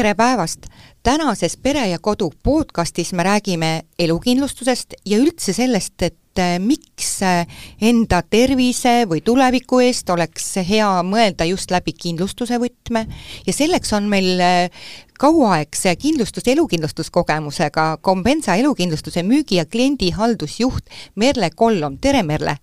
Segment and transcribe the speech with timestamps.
[0.00, 0.66] tere päevast!
[1.02, 7.44] tänases Pere ja Kodu podcastis me räägime elukindlustusest ja üldse sellest, et äh, miks äh,
[7.84, 13.02] enda tervise või tuleviku eest oleks hea mõelda just läbi kindlustuse võtme
[13.44, 14.88] ja selleks on meil äh,
[15.20, 22.56] kauaaegse kindlustus, elukindlustuskogemusega Combensa elukindlustuse müügi- ja kliendihaldusjuht Merle Kollom, tere Merle!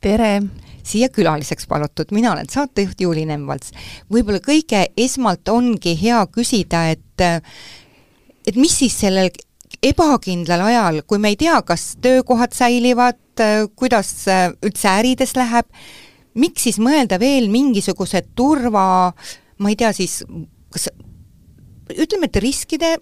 [0.00, 0.36] tere!
[0.86, 3.72] Siia külaliseks palutud, mina olen saatejuht Juuli Nemvalts.
[4.12, 7.24] võib-olla kõige esmalt ongi hea küsida, et
[8.46, 9.30] et mis siis sellel
[9.82, 13.18] ebakindlal ajal, kui me ei tea, kas töökohad säilivad,
[13.76, 14.12] kuidas
[14.64, 15.66] üldse ärides läheb,
[16.38, 19.12] miks siis mõelda veel mingisuguse turva,
[19.58, 20.22] ma ei tea siis,
[20.72, 20.88] kas
[21.92, 22.96] ütleme, et riskide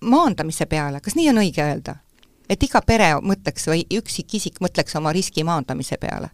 [0.00, 2.00] maandamise peale, kas nii on õige öelda?
[2.50, 6.32] et iga pere mõtleks või üksikisik mõtleks oma riski maandamise peale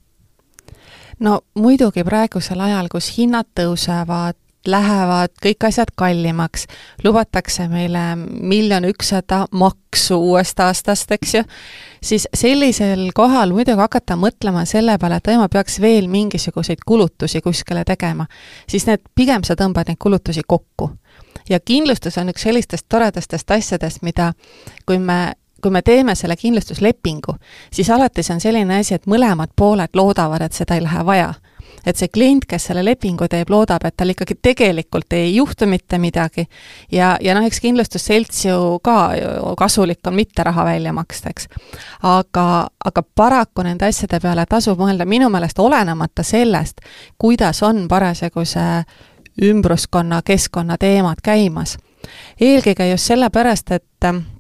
[1.20, 4.36] no muidugi praegusel ajal, kus hinnad tõusevad,
[4.67, 6.67] lähevad kõik asjad kallimaks,
[7.05, 11.42] lubatakse meile miljon ükssada maksu uuest aastast, eks ju,
[12.03, 17.41] siis sellisel kohal muidugi hakata mõtlema selle peale, et oi, ma peaks veel mingisuguseid kulutusi
[17.45, 18.27] kuskile tegema,
[18.69, 20.91] siis need, pigem sa tõmbad neid kulutusi kokku.
[21.48, 24.33] ja kindlustus on üks sellistest toredastest asjadest, mida
[24.86, 25.36] kui me
[25.67, 27.33] kui me teeme selle kindlustuslepingu,
[27.75, 31.34] siis alati see on selline asi, et mõlemad pooled loodavad, et seda ei lähe vaja.
[31.86, 35.98] et see klient, kes selle lepingu teeb, loodab, et tal ikkagi tegelikult ei juhtu mitte
[36.03, 36.47] midagi
[36.92, 38.95] ja, ja noh, eks kindlustusselts ju ka
[39.58, 41.48] kasulik on mitte raha välja maksta, eks.
[42.03, 42.47] aga,
[42.84, 46.80] aga paraku nende asjade peale tasub mõelda minu meelest olenemata sellest,
[47.19, 48.80] kuidas on parasjagu see
[49.51, 51.77] ümbruskonna, keskkonna teemad käimas.
[52.41, 54.36] eelkõige just sellepärast, et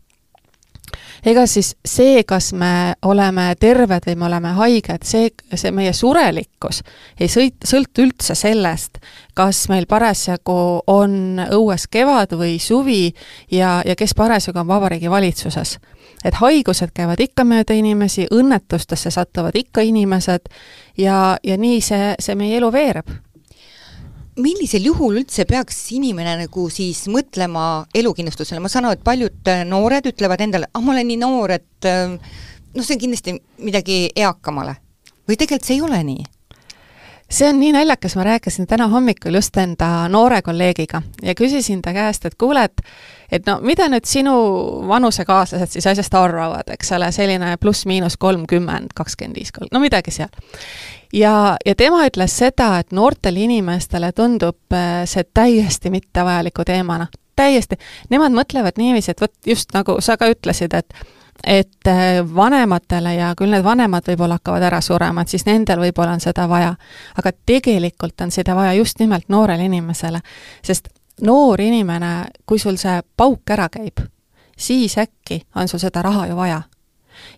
[1.26, 6.82] ega siis see, kas me oleme terved või me oleme haiged, see, see meie surelikkus
[7.20, 9.00] ei sõit-, sõltu üldse sellest,
[9.34, 13.10] kas meil parasjagu on õues kevad või suvi
[13.52, 15.78] ja, ja kes parasjagu on Vabariigi Valitsuses.
[16.24, 20.48] et haigused käivad ikka mööda inimesi, õnnetustesse satuvad ikka inimesed
[20.96, 23.25] ja, ja nii see, see meie elu veereb
[24.40, 29.64] millisel juhul üldse peaks inimene nagu siis mõtlema elukindlustusele, ma saan aru, et paljud äh,
[29.68, 32.16] noored ütlevad endale, ah, ma olen nii noor, et äh,
[32.76, 34.76] noh, see on kindlasti midagi eakamale.
[35.26, 36.26] või tegelikult see ei ole nii?
[37.30, 41.92] See on nii naljakas, ma rääkisin täna hommikul just enda noore kolleegiga ja küsisin ta
[41.92, 42.82] käest, et kuule, et
[43.32, 44.34] et no mida nüüd sinu
[44.88, 50.30] vanusekaaslased siis asjast arvavad, eks ole, selline pluss-miinus kolmkümmend, kakskümmend viis, no midagi seal
[51.12, 57.06] ja, ja tema ütles seda, et noortele inimestele tundub äh, see täiesti mittevajaliku teemana.
[57.36, 57.76] täiesti,
[58.08, 60.94] nemad mõtlevad niiviisi, et vot just nagu sa ka ütlesid, et
[61.44, 66.16] et äh, vanematele ja küll need vanemad võib-olla hakkavad ära surema, et siis nendel võib-olla
[66.16, 66.74] on seda vaja.
[67.16, 70.20] aga tegelikult on seda vaja just nimelt noorele inimesele,
[70.62, 70.88] sest
[71.22, 72.14] noor inimene,
[72.46, 74.00] kui sul see pauk ära käib,
[74.56, 76.62] siis äkki on sul seda raha ju vaja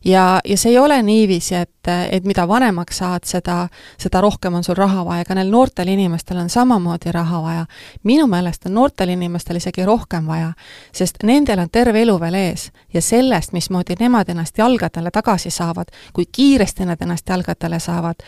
[0.05, 3.59] ja, ja see ei ole niiviisi, et, et mida vanemaks saad, seda,
[3.99, 7.67] seda rohkem on sul raha vaja, ka neil noortel inimestel on samamoodi raha vaja.
[8.03, 10.53] minu meelest on noortel inimestel isegi rohkem vaja,
[10.93, 15.93] sest nendel on terve elu veel ees ja sellest, mismoodi nemad ennast jalgadele tagasi saavad,
[16.13, 18.23] kui kiiresti nad ennast jalgadele saavad,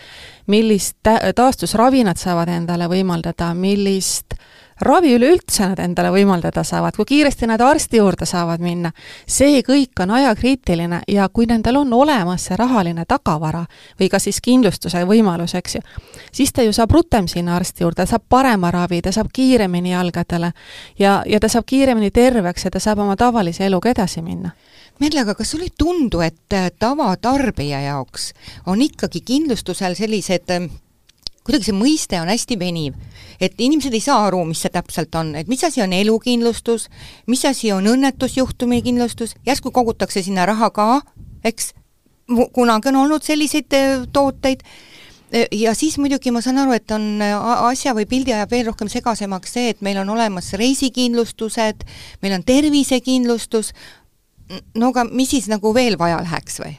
[0.47, 0.97] millist
[1.35, 4.35] taastusravi nad saavad endale võimaldada, millist
[4.81, 8.93] ravi üleüldse nad endale võimaldada saavad, kui kiiresti nad arsti juurde saavad minna,
[9.29, 13.65] see kõik on ajakriitiline ja kui nendel on olemas see rahaline tagavara
[14.01, 15.85] või ka siis kindlustuse võimalus, eks ju,
[16.33, 20.53] siis ta ju saab rutem sinna arsti juurde, saab parema ravi, ta saab kiiremini jalgadele
[20.99, 24.55] ja, ja ta saab kiiremini terveks ja ta saab oma tavalise eluga edasi minna
[25.01, 28.35] Merle, aga kas sulle ei tundu, et tavatarbija jaoks
[28.69, 30.53] on ikkagi kindlustusel sellised
[31.47, 32.97] kuidagi see mõiste on hästi veniv.
[33.41, 36.89] Et inimesed ei saa aru, mis see täpselt on, et mis asi on elukindlustus,
[37.31, 40.89] mis asi on õnnetusjuhtumi kindlustus, järsku kogutakse sinna raha ka,
[41.45, 41.73] eks,
[42.55, 44.65] kunagi on olnud selliseid äh, tooteid,
[45.33, 48.69] äh, ja siis muidugi ma saan aru, et on äh, asja või pildi ajab veel
[48.71, 51.89] rohkem segasemaks see, et meil on olemas reisikindlustused,
[52.23, 53.73] meil on tervisekindlustus,
[54.77, 56.77] no aga mis siis nagu veel vaja läheks või?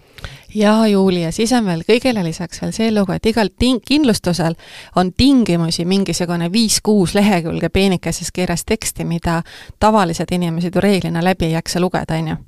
[0.56, 4.56] Jaa, Juuli, ja siis on veel kõigele lisaks veel see lugu, et igal ting-, kindlustusel
[4.96, 9.42] on tingimusi mingisugune viis-kuus lehekülge peenikeses kirjas teksti, mida
[9.80, 12.42] tavalised inimesed ju reeglina läbi ei jaksa lugeda, on ju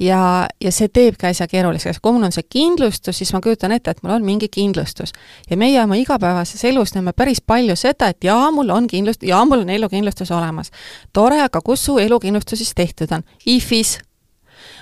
[0.00, 3.92] ja, ja see teebki asja keeruliseks, kui mul on see kindlustus, siis ma kujutan ette,
[3.92, 5.12] et mul on mingi kindlustus.
[5.50, 9.44] ja meie oma igapäevases elus näeme päris palju seda, et jaa, mul on kindlust-, jaa,
[9.44, 10.70] mul on elukindlustus olemas.
[11.12, 13.22] tore, aga kus su elukindlustus siis tehtud on?
[13.46, 13.98] IFis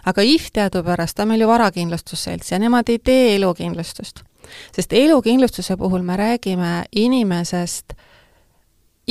[0.08, 4.24] aga IF teadupärast on meil ju varakindlustusselts ja nemad ei tee elukindlustust.
[4.72, 7.92] sest elukindlustuse puhul me räägime inimesest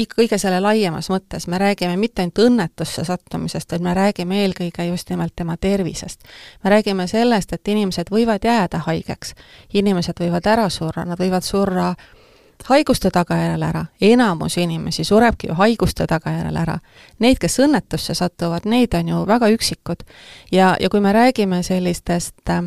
[0.05, 5.09] kõige selle laiemas mõttes, me räägime mitte ainult õnnetusse sattumisest, vaid me räägime eelkõige just
[5.09, 6.21] nimelt tema tervisest.
[6.63, 9.33] me räägime sellest, et inimesed võivad jääda haigeks,
[9.73, 11.95] inimesed võivad ära surra, nad võivad surra
[12.65, 16.79] haiguste tagajärjel ära, enamus inimesi surebki ju haiguste tagajärjel ära.
[17.19, 20.03] Neid, kes õnnetusse satuvad, neid on ju väga üksikud.
[20.51, 22.63] ja, ja kui me räägime sellistest äh,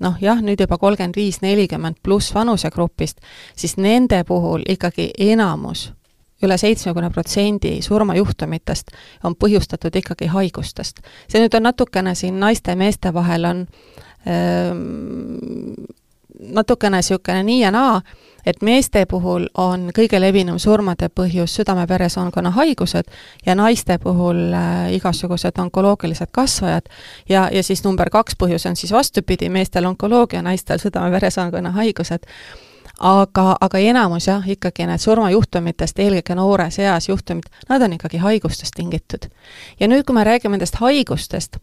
[0.00, 3.20] noh jah, nüüd juba kolmkümmend viis, nelikümmend pluss vanusegrupist,
[3.56, 5.90] siis nende puhul ikkagi enamus
[6.42, 8.94] üle seitsmekümne protsendi surmajuhtumitest
[9.28, 11.02] on põhjustatud ikkagi haigustest.
[11.28, 13.66] see nüüd on natukene siin naiste ja meeste vahel on
[14.26, 15.84] öö, ähm,
[16.40, 18.00] natukene niisugune nii ja naa,
[18.46, 23.10] et meeste puhul on kõige levinum surmade põhjus südame-veresoonkonna haigused
[23.46, 26.88] ja naiste puhul äh, igasugused onkoloogilised kasvajad
[27.28, 32.26] ja, ja siis number kaks põhjus on siis vastupidi, meestel onkoloogia, naistel südame-veresoonkonna haigused
[33.00, 38.76] aga, aga enamus jah, ikkagi need surmajuhtumitest, eelkõige noores eas juhtumid, nad on ikkagi haigustest
[38.76, 39.30] tingitud.
[39.80, 41.56] ja nüüd, kui me räägime nendest haigustest,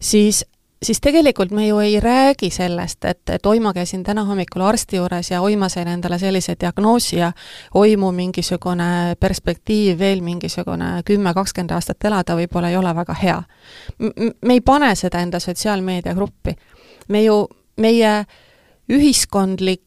[0.00, 0.44] siis
[0.82, 4.96] siis tegelikult me ju ei räägi sellest, et, et oi, ma käisin täna hommikul arsti
[4.96, 7.32] juures ja oi, ma sain endale sellise diagnoosi ja
[7.74, 13.42] oi, mu mingisugune perspektiiv veel mingisugune kümme, kakskümmend aastat elada võib-olla ei ole väga hea.
[14.44, 16.54] me ei pane seda enda sotsiaalmeediagruppi.
[17.08, 17.46] me ju,
[17.76, 18.24] meie
[18.92, 19.82] ühiskondlik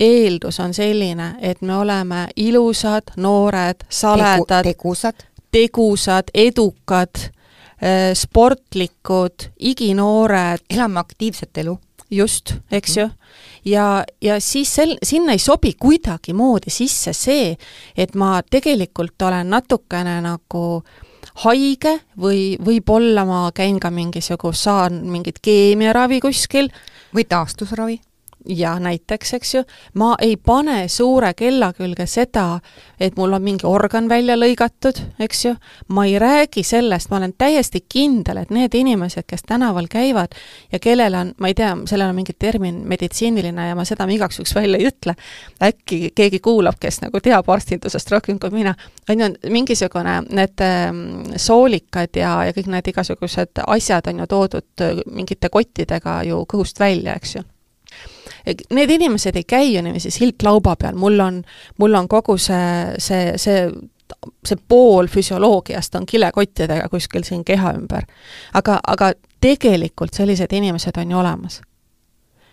[0.00, 7.30] eeldus on selline, et me oleme ilusad, noored, saledad Tegu,, tegusad, tegusad, edukad
[8.14, 10.64] sportlikud, iginoored.
[10.70, 11.78] elame aktiivset elu.
[12.10, 13.10] just, eks ju.
[13.64, 17.56] ja, ja siis sel-, sinna ei sobi kuidagimoodi sisse see,
[17.96, 20.82] et ma tegelikult olen natukene nagu
[21.44, 26.72] haige või võib-olla ma käin ka mingisugust, saan mingit keemiaravi kuskil.
[27.14, 28.00] või taastusravi
[28.46, 29.62] ja näiteks, eks ju,
[29.94, 32.60] ma ei pane suure kella külge seda,
[33.00, 35.54] et mul on mingi organ välja lõigatud, eks ju,
[35.94, 40.36] ma ei räägi sellest, ma olen täiesti kindel, et need inimesed, kes tänaval käivad
[40.72, 44.38] ja kellel on, ma ei tea, sellel on mingi termin meditsiiniline ja ma seda igaks
[44.38, 45.14] juhuks välja ei ütle,
[45.62, 48.74] äkki keegi kuulab, kes nagu teab arstindusest rohkem kui mina,
[49.10, 51.04] on ju, mingisugune need ähm,
[51.36, 57.18] soolikad ja, ja kõik need igasugused asjad on ju toodud mingite kottidega ju kõhust välja,
[57.18, 57.46] eks ju
[58.70, 61.42] need inimesed ei käi ju niiviisi silt lauba peal, mul on,
[61.78, 63.70] mul on kogu see, see, see
[64.46, 68.02] see pool füsioloogiast on kilekottidega kuskil siin keha ümber.
[68.54, 71.60] aga, aga tegelikult sellised inimesed on ju olemas.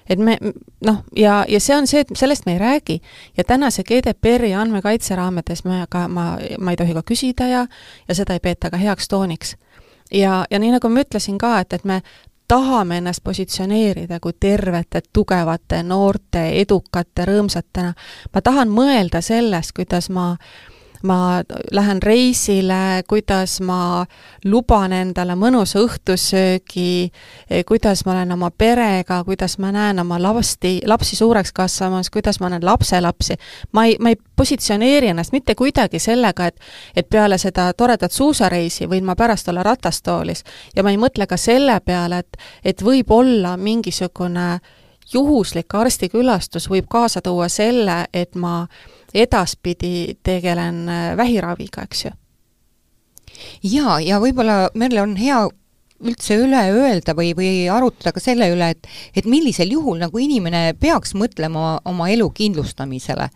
[0.09, 0.37] et me
[0.85, 2.99] noh, ja, ja see on see, et sellest me ei räägi
[3.37, 7.67] ja tänase GDPR-i andmekaitse raamades me ka, ma, ma ei tohi ka küsida ja,
[8.07, 9.55] ja seda ei peeta ka heaks tooniks.
[10.11, 12.01] ja, ja nii, nagu ma ütlesin ka, et, et me
[12.47, 17.93] tahame ennast positsioneerida kui tervete, tugevate, noorte, edukate, rõõmsatena.
[18.33, 20.74] ma tahan mõelda sellest, kuidas ma äh,
[21.05, 21.41] ma
[21.71, 24.05] lähen reisile, kuidas ma
[24.45, 27.11] luban endale mõnusa õhtusöögi,
[27.67, 32.49] kuidas ma olen oma perega, kuidas ma näen oma lapsi, lapsi suureks kasvamas, kuidas ma
[32.49, 33.37] näen lapselapsi.
[33.71, 36.59] ma ei, ma ei positsioneeri ennast mitte kuidagi sellega, et
[36.95, 40.43] et peale seda toredat suusareisi võin ma pärast olla ratastoolis.
[40.75, 44.59] ja ma ei mõtle ka selle peale, et, et võib olla mingisugune
[45.13, 48.65] juhuslik arstikülastus võib kaasa tuua selle, et ma
[49.13, 52.11] edaspidi tegelen äh, vähiraviga, eks ju.
[53.63, 55.45] jaa, ja võib-olla Merle on hea
[56.05, 60.73] üldse üle öelda või, või arutada ka selle üle, et et millisel juhul nagu inimene
[60.79, 63.29] peaks mõtlema oma elu kindlustamisele.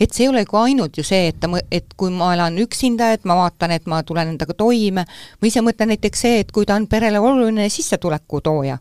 [0.00, 3.12] et see ei ole ka ainult ju see, et ta, et kui ma elan üksinda,
[3.12, 5.04] et ma vaatan, et ma tulen endaga toime,
[5.42, 8.78] või see mõte näiteks see, et kui ta on perele oluline sissetuleku tooja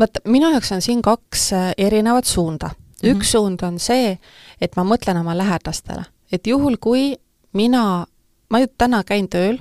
[0.00, 2.74] vaata, minu jaoks on siin kaks äh, erinevat suunda mm.
[3.02, 3.16] -hmm.
[3.16, 4.18] üks suund on see,
[4.60, 7.14] et ma mõtlen oma lähedastele, et juhul, kui
[7.52, 8.06] mina,
[8.50, 9.58] ma ju täna käin tööl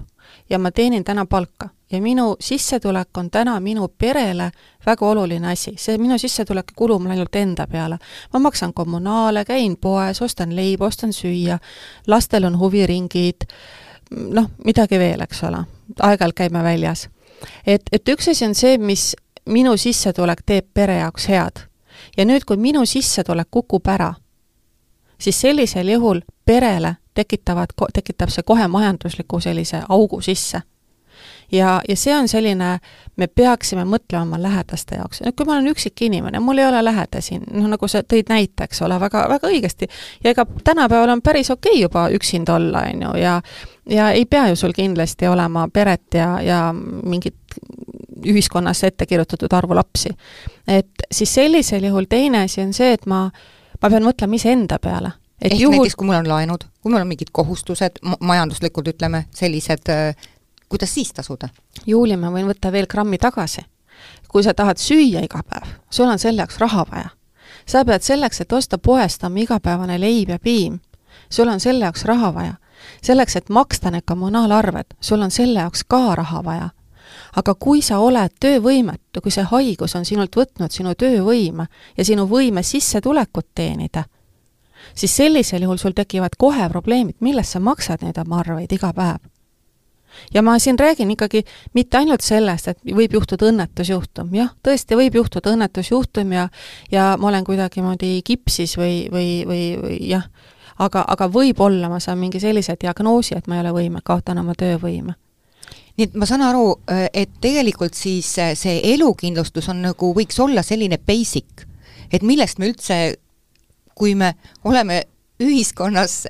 [0.50, 4.52] ja ma teenin täna palka ja minu sissetulek on täna minu perele
[4.86, 7.98] väga oluline asi, see minu sissetulek ei kulu mul ainult enda peale.
[8.34, 11.60] ma maksan kommunaale, käin poes, ostan leiba, ostan süüa,
[12.08, 13.46] lastel on huviringid,
[14.12, 15.64] noh, midagi veel, eks ole,
[16.00, 17.10] aeg-ajalt käime väljas.
[17.68, 21.68] et, et üks asi on see, mis minu sissetulek teeb pere jaoks head.
[22.18, 24.14] ja nüüd, kui minu sissetulek kukub ära,
[25.20, 30.62] siis sellisel juhul perele tekitavad, tekitab see kohe majandusliku sellise augu sisse.
[31.52, 32.80] ja, ja see on selline,
[33.16, 36.84] me peaksime mõtlema oma lähedaste jaoks, et kui ma olen üksik inimene, mul ei ole
[36.84, 39.90] lähedasi, noh nagu sa tõid näite, eks ole, väga, väga õigesti,
[40.24, 43.42] ja ega tänapäeval on päris okei okay juba üksinda olla, on ju, ja
[43.90, 46.74] ja ei pea ju sul kindlasti olema peret ja, ja
[47.04, 47.36] mingit
[48.26, 50.10] ühiskonnas ette kirjutatud arvu lapsi.
[50.68, 53.30] et siis sellisel juhul teine asi on see, et ma,
[53.82, 55.12] ma pean mõtlema iseenda peale.
[55.42, 55.78] ehk juhul...
[55.78, 60.30] näiteks, kui mul on laenud, kui mul on mingid kohustused, majanduslikud ütleme, sellised, äh,
[60.70, 61.50] kuidas siis tasuda?
[61.86, 63.66] Juuli, ma võin võtta veel grammi tagasi.
[64.28, 67.10] kui sa tahad süüa iga päev, sul on selle jaoks raha vaja.
[67.66, 70.80] sa pead selleks, et osta poest oma igapäevane leib ja piim,
[71.30, 72.54] sul on selle jaoks raha vaja.
[73.02, 76.70] selleks, et maksta need kommunaalarved, sul on selle jaoks ka raha vaja
[77.36, 82.28] aga kui sa oled töövõimetu, kui see haigus on sinult võtnud sinu töövõime ja sinu
[82.30, 84.06] võime sissetulekut teenida,
[84.96, 89.22] siis sellisel juhul sul tekivad kohe probleemid, millest sa maksad neid oma arveid iga päev.
[90.34, 95.16] ja ma siin räägin ikkagi mitte ainult sellest, et võib juhtuda õnnetusjuhtum, jah, tõesti võib
[95.16, 96.50] juhtuda õnnetusjuhtum ja
[96.92, 100.30] ja ma olen kuidagimoodi kipsis või, või, või, või jah,
[100.78, 104.54] aga, aga võib-olla ma saan mingi sellise diagnoosi, et ma ei ole võime, kaotan oma
[104.54, 105.18] töövõime
[105.98, 106.80] nii et ma saan aru,
[107.14, 111.68] et tegelikult siis see elukindlustus on nagu, võiks olla selline basic,
[112.12, 112.98] et millest me üldse
[113.96, 114.34] kui me
[114.66, 115.04] oleme
[115.44, 116.28] ühiskonnas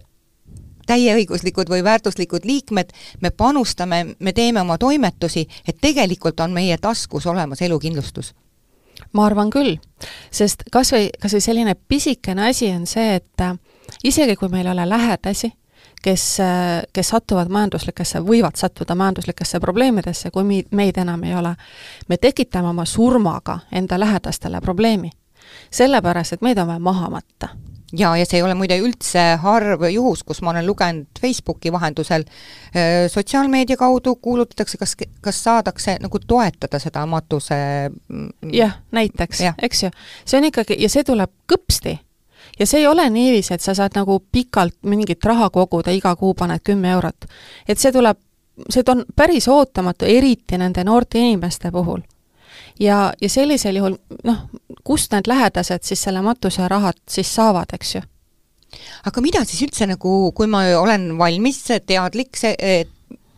[0.87, 2.91] täieõiguslikud või väärtuslikud liikmed,
[3.21, 8.33] me panustame, me teeme oma toimetusi, et tegelikult on meie taskus olemas elukindlustus?
[9.13, 9.77] ma arvan küll,
[10.31, 13.55] sest kas või, kas või selline pisikene asi on see, et äh,
[14.05, 15.49] isegi kui meil ei ole lähedasi,
[16.03, 16.25] kes,
[16.93, 21.55] kes satuvad majanduslikesse, võivad sattuda majanduslikesse probleemidesse, kui meid, meid enam ei ole,
[22.09, 25.11] me tekitame oma surmaga enda lähedastele probleemi
[25.73, 27.49] sellepärast, et meid on vaja maha matta
[27.97, 32.25] jaa, ja see ei ole muide üldse harv juhus, kus ma olen lugenud Facebooki vahendusel,
[33.13, 39.85] sotsiaalmeedia kaudu kuulutatakse, kas, kas saadakse nagu toetada seda matuse mm, jah, näiteks ja., eks
[39.85, 39.93] ju.
[40.25, 41.99] see on ikkagi, ja see tuleb kõpsti.
[42.59, 46.33] Ja see ei ole niiviisi, et sa saad nagu pikalt mingit raha koguda, iga kuu
[46.33, 47.25] paned kümme eurot.
[47.67, 48.17] et see tuleb,
[48.69, 52.01] see on päris ootamatu, eriti nende noorte inimeste puhul
[52.79, 54.47] ja, ja sellisel juhul noh,
[54.83, 58.01] kust need lähedased siis selle matuserahat siis saavad, eks ju?
[59.05, 62.89] aga mida siis üldse nagu, kui ma olen valmis, teadlik, et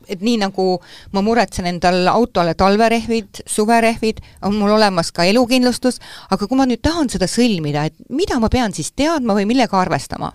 [0.08, 0.68] et nii nagu
[1.14, 6.84] ma muretsen endal autole talverehvid, suverehvid, on mul olemas ka elukindlustus, aga kui ma nüüd
[6.86, 10.34] tahan seda sõlmida, et mida ma pean siis teadma või millega arvestama?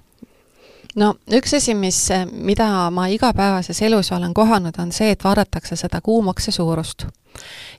[0.99, 1.99] no üks asi, mis,
[2.33, 7.07] mida ma igapäevases elus olen kohanud, on see, et vaadatakse seda kuumakse suurust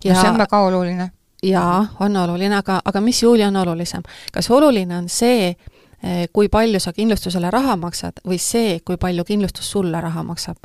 [0.04, 1.12] ja no see on väga oluline.
[1.44, 4.04] jaa, on oluline, aga, aga mis, Julia, on olulisem?
[4.34, 5.56] kas oluline on see,
[6.04, 10.58] eh, kui palju sa kindlustusele raha maksad või see, kui palju kindlustus sulle raha maksab?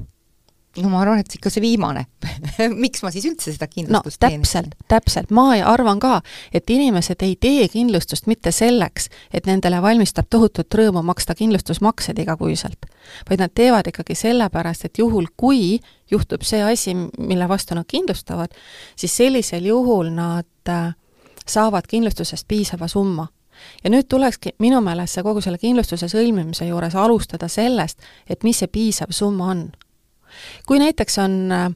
[0.83, 2.04] No ma arvan, et ikka see viimane.
[2.85, 6.21] Miks ma siis üldse seda kindlustust no, täpselt, täpselt, ma arvan ka,
[6.54, 12.88] et inimesed ei tee kindlustust mitte selleks, et nendele valmistab tohutut rõõmu maksta kindlustusmaksed igakuiselt,
[13.30, 15.78] vaid nad teevad ikkagi sellepärast, et juhul, kui
[16.11, 18.54] juhtub see asi, mille vastu nad kindlustavad,
[18.97, 20.92] siis sellisel juhul nad äh,
[21.47, 23.28] saavad kindlustusest piisava summa.
[23.80, 28.59] Ja nüüd tulekski minu meelest see kogu selle kindlustuse sõlmimise juures alustada sellest, et mis
[28.61, 29.62] see piisav summa on
[30.66, 31.71] kui näiteks on äh,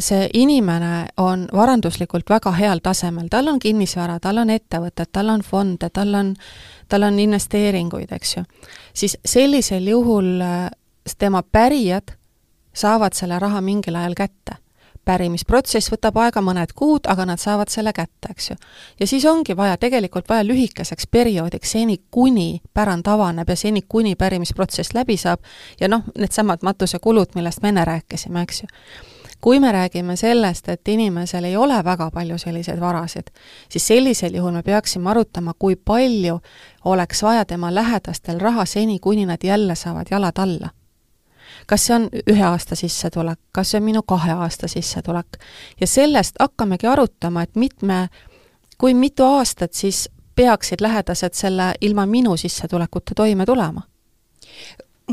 [0.00, 5.42] see inimene on varanduslikult väga heal tasemel, tal on kinnisvara, tal on ettevõtted, tal on
[5.42, 6.34] fonde, tal on,
[6.88, 8.44] tal on investeeringuid, eks ju,
[8.94, 10.68] siis sellisel juhul äh,
[11.18, 12.16] tema pärijad
[12.74, 14.61] saavad selle raha mingil ajal kätte
[15.04, 18.56] pärimisprotsess võtab aega mõned kuud, aga nad saavad selle kätte, eks ju.
[19.00, 24.14] ja siis ongi vaja, tegelikult vaja lühikeseks perioodiks, seni kuni pärand avaneb ja seni kuni
[24.16, 25.40] pärimisprotsess läbi saab
[25.80, 28.70] ja noh, needsamad matusekulud, millest me enne rääkisime, eks ju
[29.42, 33.32] kui me räägime sellest, et inimesel ei ole väga palju selliseid varasid,
[33.68, 36.38] siis sellisel juhul me peaksime arutama, kui palju
[36.84, 40.70] oleks vaja tema lähedastel raha seni, kuni nad jälle saavad jalad alla
[41.66, 45.38] kas see on ühe aasta sissetulek, kas see on minu kahe aasta sissetulek.
[45.80, 48.08] ja sellest hakkamegi arutama, et mitme,
[48.78, 53.82] kui mitu aastat siis peaksid lähedased selle ilma minu sissetulekuta toime tulema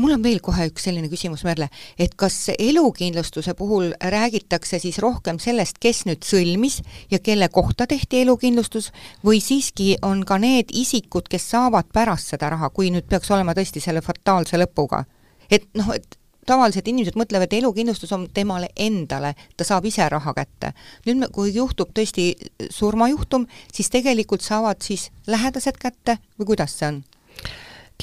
[0.00, 1.68] mul on veel kohe üks selline küsimus, Merle,
[2.00, 6.80] et kas elukindlustuse puhul räägitakse siis rohkem sellest, kes nüüd sõlmis
[7.10, 8.90] ja kelle kohta tehti elukindlustus,
[9.26, 13.56] või siiski on ka need isikud, kes saavad pärast seda raha, kui nüüd peaks olema
[13.56, 15.04] tõesti selle fataalse lõpuga?
[15.50, 20.72] et noh, et tavaliselt inimesed mõtlevad, elukindlustus on temale endale, ta saab ise raha kätte.
[21.06, 22.34] nüüd, kui juhtub tõesti
[22.70, 27.02] surmajuhtum, siis tegelikult saavad siis lähedased kätte või kuidas see on?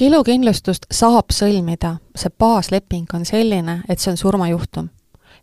[0.00, 4.88] elukindlustust saab sõlmida, see baasleping on selline, et see on surmajuhtum.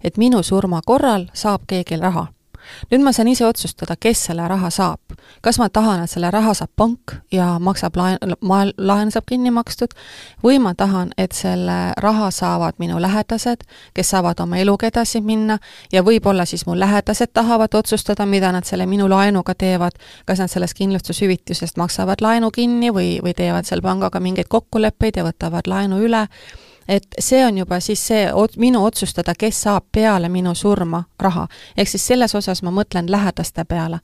[0.03, 2.27] et minu surma korral saab keegi raha
[2.91, 4.99] nüüd ma saan ise otsustada, kes selle raha saab.
[5.41, 8.17] kas ma tahan, et selle raha saab pank ja maksab laen,
[8.77, 9.93] laen saab kinni makstud,
[10.43, 15.57] või ma tahan, et selle raha saavad minu lähedased, kes saavad oma eluga edasi minna
[15.91, 20.51] ja võib-olla siis mu lähedased tahavad otsustada, mida nad selle minu laenuga teevad, kas nad
[20.51, 26.01] sellest kindlustushüvitisest maksavad laenu kinni või, või teevad seal pangaga mingeid kokkuleppeid ja võtavad laenu
[26.05, 26.27] üle
[26.87, 31.47] et see on juba siis see ot-, minu otsustada, kes saab peale minu surma raha.
[31.77, 33.99] ehk siis selles osas ma mõtlen lähedaste peale.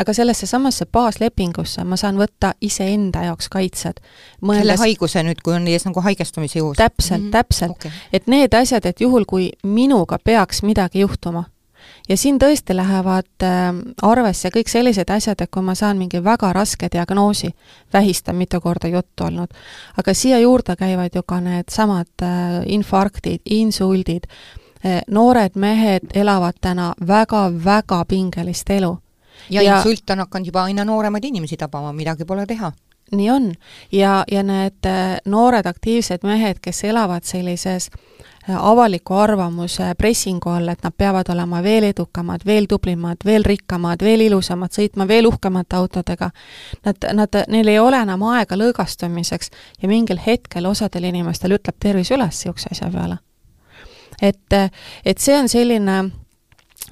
[0.00, 4.00] aga sellesse samasse baaslepingusse ma saan võtta iseenda jaoks kaitsed.
[4.46, 6.76] selle haiguse nüüd, kui on ees nagu haigestumise juhus?
[6.76, 7.32] täpselt mm, -hmm.
[7.32, 7.90] täpselt okay..
[8.12, 11.44] et need asjad, et juhul, kui minuga peaks midagi juhtuma,
[12.08, 13.70] ja siin tõesti lähevad äh,
[14.02, 17.54] arvesse kõik sellised asjad, et kui ma saan mingi väga raske diagnoosi,
[17.92, 19.54] vähist on mitu korda juttu olnud,
[19.96, 24.28] aga siia juurde käivad ju ka needsamad äh, infarktid, insuldid,
[24.84, 28.98] äh, noored mehed elavad täna väga-väga pingelist elu.
[29.50, 32.72] ja, ja insult on hakanud juba aina nooremaid inimesi tabama, midagi pole teha
[33.12, 33.52] nii on.
[33.92, 34.86] ja, ja need
[35.24, 38.14] noored aktiivsed mehed, kes elavad sellises äh,
[38.48, 44.26] avaliku arvamuse pressingu all, et nad peavad olema veel edukamad, veel tublimad, veel rikkamad, veel
[44.26, 46.30] ilusamad, sõitma veel uhkemate autodega.
[46.84, 49.50] Nad, nad, neil ei ole enam aega lõõgastumiseks
[49.82, 53.18] ja mingil hetkel osadel inimestel ütleb tervis üles niisuguse asja peale.
[54.22, 54.52] et,
[55.04, 55.96] et see on selline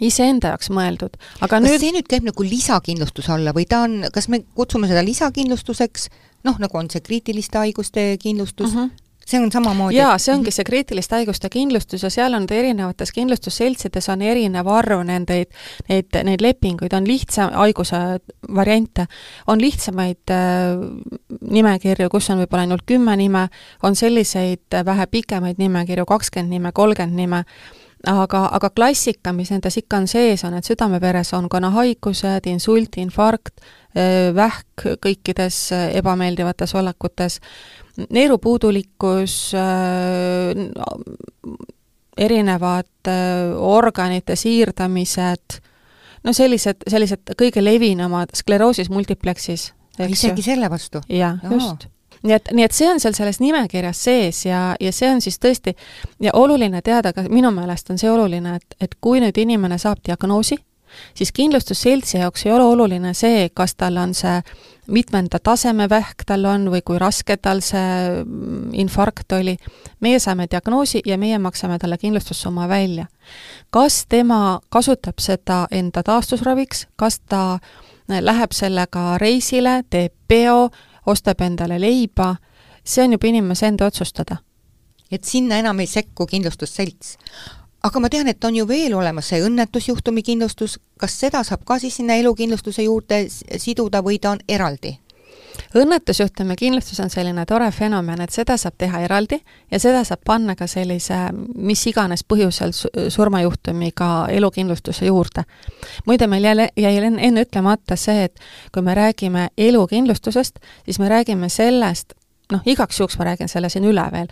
[0.01, 4.01] iseenda jaoks mõeldud, aga kas nüüd see nüüd käib nagu lisakindlustuse alla või ta on,
[4.13, 6.09] kas me kutsume seda lisakindlustuseks,
[6.49, 9.97] noh, nagu on see kriitiliste haiguste kindlustus mm, -hmm see on samamoodi?
[9.97, 15.05] jaa, see ongi see kriitiliste haiguste kindlustus ja seal on erinevates kindlustusseltsides on erinev arv
[15.09, 15.53] nendeid,
[15.89, 18.01] neid, neid lepinguid, on lihtsam, haiguse
[18.55, 19.07] variante,
[19.47, 20.83] on lihtsamaid äh,
[21.41, 23.47] nimekirju, kus on võib-olla ainult kümme nime,
[23.83, 27.45] on selliseid vähe pikemaid nimekirju, kakskümmend nime, kolmkümmend nime,
[28.09, 33.63] aga, aga klassika, mis nendes ikka on sees, on need südame-veresoonkonna haigused, insult, infarkt,
[33.95, 37.41] äh, vähk kõikides äh, ebameeldivates olekutes,
[38.11, 39.63] neerupuudulikkus, äh,
[42.17, 43.15] erinevad äh,
[43.57, 45.61] organite siirdamised,
[46.25, 49.73] no sellised, sellised kõige levinumad, skleroosis multiplexis.
[50.09, 51.01] isegi selle vastu?
[51.09, 51.89] jah, just
[52.23, 55.41] nii et, nii et see on seal selles nimekirjas sees ja, ja see on siis
[55.43, 55.75] tõesti,
[56.23, 60.03] ja oluline teada ka, minu meelest on see oluline, et, et kui nüüd inimene saab
[60.07, 60.59] diagnoosi,
[61.15, 64.41] siis kindlustusseltsi jaoks ei ole oluline see, kas tal on see
[64.87, 69.57] mitmenda taseme vähk tal on või kui raske tal see mm, infarkt oli.
[70.01, 73.07] meie saame diagnoosi ja meie maksame talle kindlustussumma välja.
[73.71, 77.61] kas tema kasutab seda enda taastusraviks, kas ta äh,
[78.21, 80.71] läheb sellega reisile, teeb peo,
[81.07, 82.35] ostab endale leiba,
[82.85, 84.37] see on juba inimese enda otsustada.
[85.13, 87.17] et sinna enam ei sekku kindlustusselts
[87.83, 91.79] aga ma tean, et on ju veel olemas see õnnetusjuhtumi kindlustus, kas seda saab ka
[91.83, 94.99] siis sinna elukindlustuse juurde siduda või ta on eraldi?
[95.77, 99.37] õnnetusjuhtumi kindlustus on selline tore fenomen, et seda saab teha eraldi
[99.71, 102.73] ja seda saab panna ka sellise mis iganes põhjusel
[103.13, 105.45] surmajuhtumiga elukindlustuse juurde.
[106.07, 108.41] muide, meil jälle jäi enne ütlemata see, et
[108.73, 112.13] kui me räägime elukindlustusest, siis me räägime sellest,
[112.53, 114.31] noh, igaks juhuks ma räägin selle siin üle veel,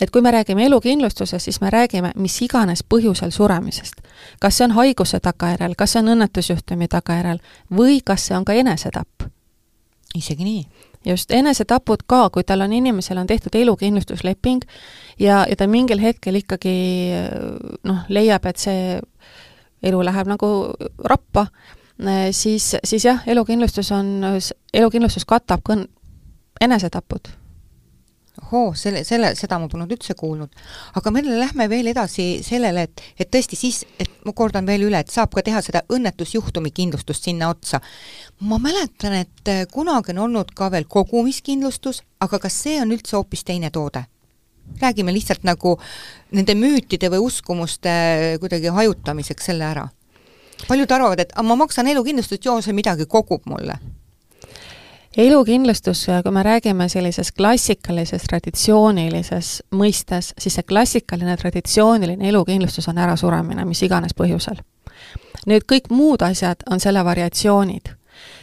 [0.00, 4.02] et kui me räägime elukindlustusest, siis me räägime mis iganes põhjusel suremisest.
[4.40, 8.52] kas see on haiguse tagajärjel, kas see on õnnetusjuhtumi tagajärjel või kas see on ka
[8.52, 9.28] enesetapp.
[10.14, 10.64] isegi nii?
[11.04, 14.64] just, enesetapud ka, kui tal on, inimesel on tehtud elukindlustusleping
[15.18, 16.74] ja, ja ta mingil hetkel ikkagi
[17.88, 19.00] noh, leiab, et see
[19.82, 20.48] elu läheb nagu
[21.10, 21.46] rappa,
[22.30, 24.14] siis, siis jah, elukindlustus on,
[24.74, 25.88] elukindlustus katab kõn-,
[26.62, 27.32] enesetapud
[28.52, 30.52] ohoo, selle, selle, seda ma polnud üldse kuulnud.
[30.98, 35.00] aga me lähme veel edasi sellele, et, et tõesti siis, et ma kordan veel üle,
[35.00, 37.80] et saab ka teha seda õnnetusjuhtumi kindlustust sinna otsa.
[38.40, 43.16] ma mäletan, et äh, kunagi on olnud ka veel kogumiskindlustus, aga kas see on üldse
[43.16, 44.04] hoopis teine toode?
[44.80, 45.74] räägime lihtsalt nagu
[46.32, 49.88] nende müütide või uskumuste äh, kuidagi hajutamiseks selle ära.
[50.68, 53.80] paljud arvavad, et ma maksan elukindlustust, joo, see midagi kogub mulle
[55.16, 63.64] elukindlustus, kui me räägime sellises klassikalises traditsioonilises mõistes, siis see klassikaline traditsiooniline elukindlustus on ärasuremine
[63.64, 64.62] mis iganes põhjusel.
[65.46, 67.88] nüüd kõik muud asjad on selle variatsioonid.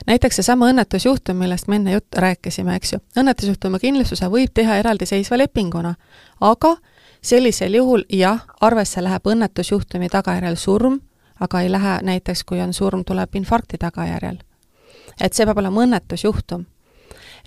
[0.08, 5.38] näiteks seesama õnnetusjuhtum, millest me enne juttu rääkisime, eks ju, õnnetusjuhtumi kindlustuse võib teha eraldiseisva
[5.38, 5.96] lepinguna,
[6.42, 6.76] aga
[7.22, 11.00] sellisel juhul jah, arvesse läheb õnnetusjuhtumi tagajärjel surm,
[11.40, 14.38] aga ei lähe näiteks, kui on surm, tuleb infarkti tagajärjel
[15.22, 16.66] et see peab olema õnnetusjuhtum.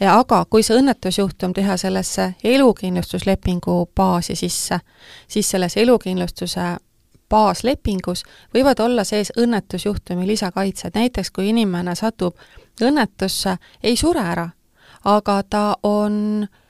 [0.01, 4.81] aga kui see õnnetusjuhtum teha sellesse elukindlustuslepingu baasi sisse,
[5.29, 6.77] siis selles elukindlustuse
[7.31, 12.37] baaslepingus võivad olla sees õnnetusjuhtumi lisakaitsed, näiteks kui inimene satub
[12.83, 14.49] õnnetusse, ei sure ära,
[15.05, 16.62] aga ta on äh,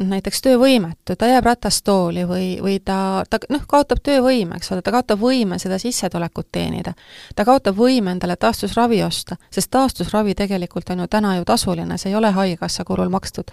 [0.00, 4.92] näiteks töövõimetu, ta jääb ratastooli või, või ta, ta noh, kaotab töövõime, eks ole, ta
[4.94, 6.94] kaotab võime seda sissetulekut teenida.
[7.36, 12.10] ta kaotab võime endale taastusravi osta, sest taastusravi tegelikult on ju täna ju tasuline, see
[12.10, 13.52] ei ole Haigekassa kulul makstud.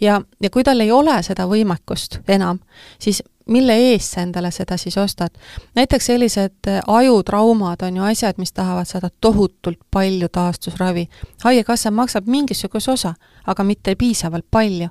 [0.00, 2.58] ja, ja kui tal ei ole seda võimekust enam,
[2.98, 5.30] siis mille eest sa endale seda siis ostad?
[5.74, 11.08] näiteks sellised ajutraumad on ju asjad, mis tahavad saada tohutult palju taastusravi.
[11.44, 13.14] haigekassa maksab mingisuguse osa,
[13.46, 14.88] aga mitte piisavalt palju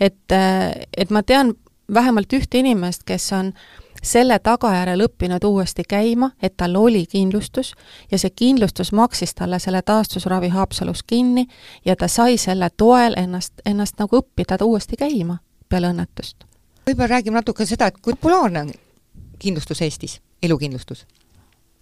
[0.00, 0.32] et,
[0.96, 1.54] et ma tean
[1.94, 3.52] vähemalt ühte inimest, kes on
[4.02, 7.72] selle tagajärjel õppinud uuesti käima, et tal oli kindlustus
[8.10, 11.46] ja see kindlustus maksis talle selle taastusravi Haapsalus kinni
[11.84, 16.44] ja ta sai selle toel ennast, ennast nagu õppida uuesti käima peale õnnetust.
[16.86, 18.72] võib-olla räägime natuke seda, et kui populaarne on
[19.38, 21.06] kindlustus Eestis, elukindlustus?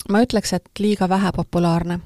[0.08, 2.00] ma ütleks, et liiga vähe populaarne.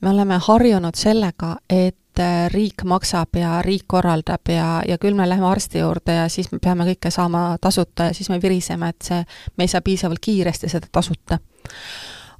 [0.00, 5.14] me oleme harjunud sellega, et et äh, riik maksab ja riik korraldab ja, ja küll
[5.14, 8.88] me läheme arsti juurde ja siis me peame kõike saama tasuta ja siis me viriseme,
[8.88, 9.24] et see,
[9.56, 11.38] me ei saa piisavalt kiiresti seda tasuta.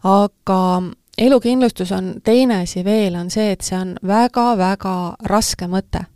[0.05, 0.83] aga
[1.19, 6.07] elukindlustus on teine asi veel, on see, et see on väga-väga raske mõte.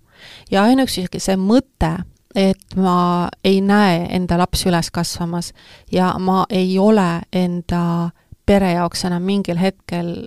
[0.51, 1.93] ja ainuüksi see mõte,
[2.35, 5.53] et ma ei näe enda lapsi üles kasvamas
[5.93, 8.11] ja ma ei ole enda
[8.47, 10.27] pere jaoks enam mingil hetkel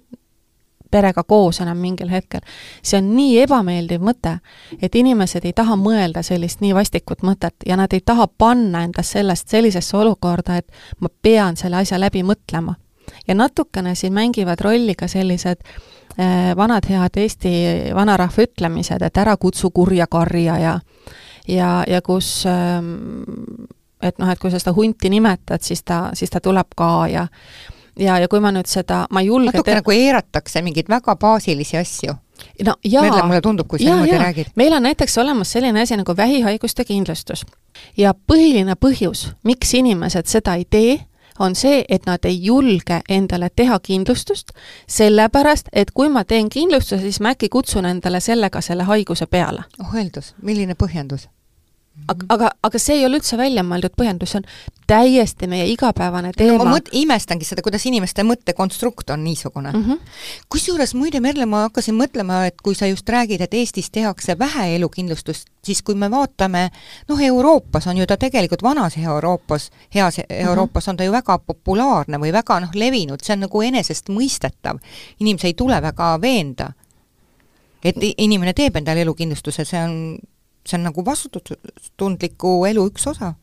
[0.91, 2.39] perega koos enam mingil hetkel.
[2.83, 4.37] see on nii ebameeldiv mõte,
[4.81, 9.17] et inimesed ei taha mõelda sellist nii vastikut mõtet ja nad ei taha panna endast
[9.17, 12.75] sellest sellisesse olukorda, et ma pean selle asja läbi mõtlema.
[13.27, 15.61] ja natukene siin mängivad rolli ka sellised
[16.19, 17.53] äh, vanad head Eesti
[17.93, 20.79] vanarahva ütlemised, et ära kutsu kurja karja ja
[21.47, 23.67] ja, ja kus ähm,
[24.01, 27.25] et noh, et kui sa seda hunti nimetad, siis ta, siis ta tuleb ka ja
[27.99, 29.79] ja, ja kui ma nüüd seda, ma ei julge natuke te...
[29.79, 32.15] nagu eiratakse mingeid väga baasilisi asju.
[32.65, 33.01] no jaa.
[33.01, 34.53] Merle, mulle tundub, kui sa niimoodi räägid.
[34.55, 37.45] meil on näiteks olemas selline asi nagu vähihaiguste kindlustus.
[37.97, 40.99] ja põhiline põhjus, miks inimesed seda ei tee,
[41.39, 44.51] on see, et nad ei julge endale teha kindlustust,
[44.87, 49.63] sellepärast et kui ma teen kindlustuse, siis ma äkki kutsun endale sellega selle haiguse peale.
[49.79, 51.29] oh öeldus, milline põhjendus?
[52.07, 54.47] Aga, aga, aga see ei ole üldse välja mõeldud põhjendus, see on
[54.89, 56.67] täiesti meie igapäevane teema no,.
[56.67, 60.19] ma mõt-, imestangi seda, kuidas inimeste mõttekonstrukt on niisugune mm -hmm..
[60.51, 64.67] kusjuures muide, Merle, ma hakkasin mõtlema, et kui sa just räägid, et Eestis tehakse vähe
[64.75, 66.69] elukindlustust, siis kui me vaatame,
[67.09, 70.93] noh, Euroopas on ju ta tegelikult, vanas Euroopas, heas Euroopas mm -hmm.
[70.93, 74.77] on ta ju väga populaarne või väga noh, levinud, see on nagu enesestmõistetav.
[75.19, 76.73] inimesi ei tule väga veenda
[77.85, 80.17] et inimene teeb endale elukindlustuse, see on
[80.65, 83.33] see on nagu vastutustundliku elu üks osa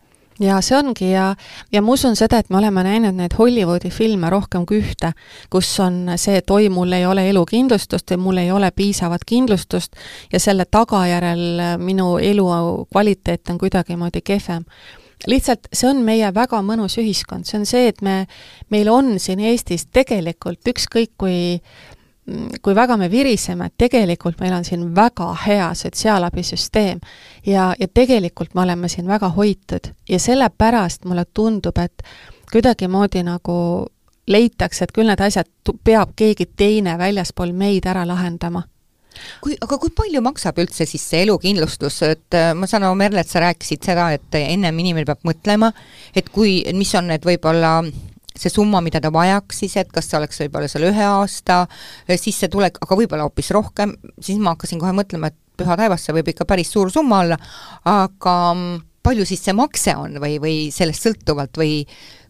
[0.41, 1.33] ja see ongi ja,
[1.73, 5.13] ja ma usun seda, et me oleme näinud neid Hollywoodi filme rohkem kui ühte,
[5.53, 9.97] kus on see, et oi, mul ei ole elukindlustust või mul ei ole piisavat kindlustust
[10.33, 12.49] ja selle tagajärjel minu elu
[12.91, 14.65] kvaliteet on kuidagimoodi kehvem.
[15.27, 18.27] lihtsalt see on meie väga mõnus ühiskond, see on see, et me,
[18.71, 21.61] meil on siin Eestis tegelikult ükskõik kui
[22.63, 27.01] kui väga me viriseme, et tegelikult meil on siin väga hea sotsiaalabisüsteem
[27.47, 29.91] ja, ja tegelikult me oleme siin väga hoitud.
[30.09, 32.05] Ja sellepärast mulle tundub, et
[32.53, 33.57] kuidagimoodi nagu
[34.31, 35.51] leitakse, et küll need asjad
[35.85, 38.63] peab keegi teine väljaspool meid ära lahendama.
[39.43, 43.21] Kui, aga kui palju maksab üldse siis see elukindlustus, et äh, ma saan aru, Merle,
[43.21, 45.69] et sa rääkisid seda, et ennem inimene peab mõtlema,
[46.17, 47.75] et kui, mis on need võib-olla
[48.39, 51.65] see summa, mida ta vajaks siis, et kas see oleks võib-olla seal ühe aasta
[52.07, 56.17] eh, sissetulek, aga võib-olla hoopis rohkem, siis ma hakkasin kohe mõtlema, et püha taevas, see
[56.17, 57.39] võib ikka päris suur summa olla,
[57.89, 61.83] aga mm, palju siis see makse on või, või sellest sõltuvalt või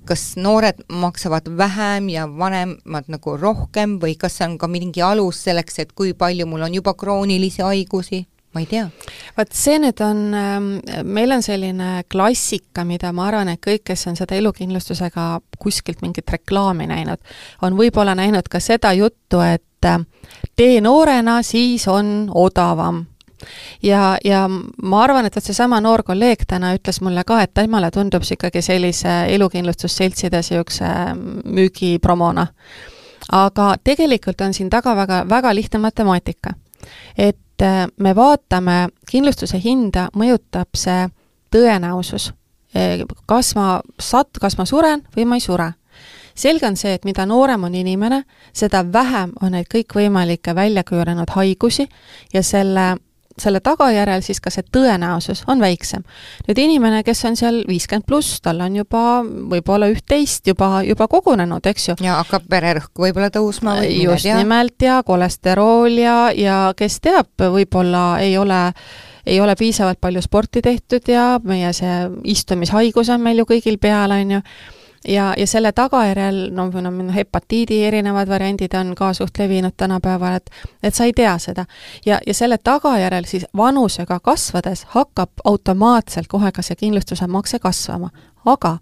[0.08, 5.44] kas noored maksavad vähem ja vanemad nagu rohkem või kas see on ka mingi alus
[5.46, 8.24] selleks, et kui palju mul on juba kroonilisi haigusi?
[8.54, 8.88] Ma ei tea.
[9.36, 10.70] vot see nüüd on, ähm,
[11.04, 16.30] meil on selline klassika, mida ma arvan, et kõik, kes on seda elukindlustusega kuskilt mingit
[16.30, 17.22] reklaami näinud,
[17.62, 20.02] on võib-olla näinud ka seda juttu, et äh,
[20.56, 23.06] tee noorena, siis on odavam
[23.82, 24.46] ja, ja
[24.82, 28.38] ma arvan, et vot seesama noor kolleeg täna ütles mulle ka, et temale tundub see
[28.38, 30.90] ikkagi sellise elukindlustusseltside niisuguse
[31.44, 32.46] müügipromona.
[33.32, 36.54] aga tegelikult on siin taga väga, väga lihtne matemaatika.
[37.18, 41.06] et et äh, me vaatame kindlustuse hinda, mõjutab see
[41.52, 42.32] tõenäosus.
[42.76, 45.72] Äh, kas ma sat-, kas ma suren või ma ei sure.
[46.34, 48.22] selge on see, et mida noorem on inimene,
[48.56, 51.88] seda vähem on neid kõikvõimalikke väljakujunenud haigusi
[52.32, 52.96] ja selle
[53.40, 56.04] selle tagajärjel siis ka see tõenäosus on väiksem.
[56.48, 61.66] nüüd inimene, kes on seal viiskümmend pluss, tal on juba võib-olla üht-teist juba, juba kogunenud,
[61.66, 61.96] eks ju.
[62.04, 68.20] ja hakkab vererõhk võib-olla tõusma või just nimelt ja kolesterool ja, ja kes teab, võib-olla
[68.22, 68.68] ei ole
[69.26, 71.98] ei ole piisavalt palju sporti tehtud ja meie see
[72.34, 74.40] istumishaigus on meil ju kõigil peal, on ju
[75.08, 80.38] ja, ja selle tagajärjel, no või noh, hepatiidi erinevad variandid on ka suht levinud tänapäeval,
[80.40, 80.50] et
[80.82, 81.64] et sa ei tea seda.
[82.06, 88.10] ja, ja selle tagajärjel siis vanusega kasvades hakkab automaatselt kohe ka see kindlustuse makse kasvama.
[88.44, 88.78] aga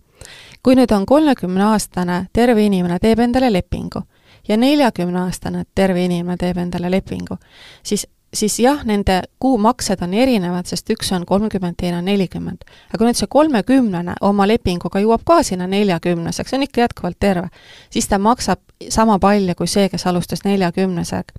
[0.62, 4.02] kui nüüd on kolmekümneaastane terve inimene, teeb endale lepingu
[4.48, 7.36] ja neljakümneaastane terve inimene teeb endale lepingu,
[7.82, 12.64] siis siis jah, nende kuumaksed on erinevad, sest üks on kolmkümmend, teine on nelikümmend.
[12.88, 17.48] aga kui nüüd see kolmekümnene oma lepinguga jõuab ka sinna neljakümneseks, on ikka jätkuvalt terve,
[17.90, 21.32] siis ta maksab sama palju kui see, kes alustas neljakümneselt.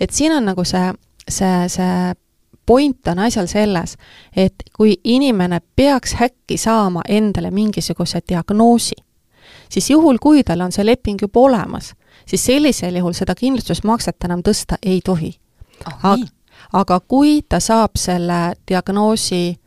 [0.00, 0.92] et siin on nagu see,
[1.28, 2.14] see, see
[2.66, 3.96] point on asjal selles,
[4.36, 8.98] et kui inimene peaks äkki saama endale mingisuguse diagnoosi,
[9.68, 11.94] siis juhul, kui tal on see leping juba olemas,
[12.26, 15.32] siis sellisel juhul seda kindlustusmakset enam tõsta ei tohi
[15.86, 16.18] oh,.
[16.72, 19.58] aga kui ta saab selle diagnoosi,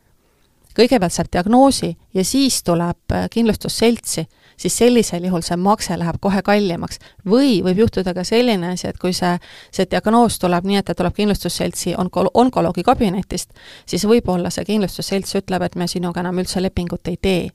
[0.77, 4.25] kõigepealt saab diagnoosi ja siis tuleb äh, kindlustusseltsi,
[4.57, 6.99] siis sellisel juhul see makse läheb kohe kallimaks.
[7.25, 9.37] või võib juhtuda ka selline asi, et kui see,
[9.71, 13.51] see diagnoos tuleb nii, et ta tuleb kindlustusseltsi onko-, onkoloogi kabinetist,
[13.85, 17.51] siis võib-olla see kindlustusselts ütleb, et me sinuga enam üldse lepingut ei tee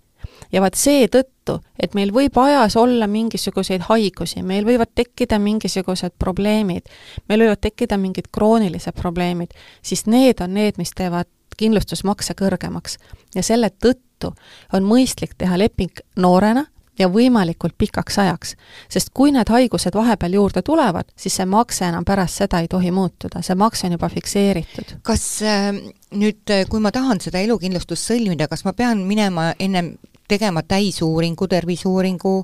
[0.52, 6.88] ja vaat seetõttu, et meil võib ajas olla mingisuguseid haigusi, meil võivad tekkida mingisugused probleemid,
[7.28, 12.98] meil võivad tekkida mingid kroonilised probleemid, siis need on need, mis teevad kindlustusmakse kõrgemaks.
[13.34, 14.32] ja selle tõttu
[14.72, 16.66] on mõistlik teha leping noorena
[16.98, 18.54] ja võimalikult pikaks ajaks.
[18.88, 22.90] sest kui need haigused vahepeal juurde tulevad, siis see makse enam pärast seda ei tohi
[22.90, 24.98] muutuda, see makse on juba fikseeritud.
[25.02, 25.72] kas äh,
[26.10, 29.96] nüüd, kui ma tahan seda elukindlustust sõlmida, kas ma pean minema ennem
[30.28, 32.34] tegema täisuuringu, terviseuuringu,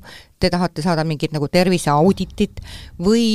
[0.40, 2.62] te tahate saada mingit nagu terviseauditit
[3.00, 3.26] või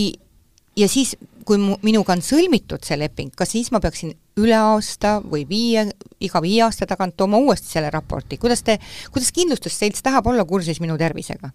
[0.80, 5.18] ja siis, kui mu, minuga on sõlmitud see leping, kas siis ma peaksin üle aasta
[5.24, 5.88] või viie,
[6.24, 8.80] iga viie aasta tagant tooma uuesti selle raporti, kuidas te,
[9.14, 11.52] kuidas kindlustusselts tahab olla kursis minu tervisega?